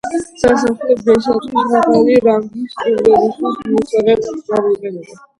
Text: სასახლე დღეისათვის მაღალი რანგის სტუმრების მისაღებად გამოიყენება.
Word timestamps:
სასახლე 0.43 0.93
დღეისათვის 0.99 1.51
მაღალი 1.57 2.15
რანგის 2.27 2.71
სტუმრების 2.77 3.61
მისაღებად 3.75 4.41
გამოიყენება. 4.49 5.21